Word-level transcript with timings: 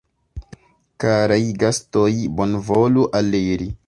Karaj 1.03 1.37
gastoj, 1.65 2.09
bonvolu 2.41 3.05
aliri! 3.21 3.71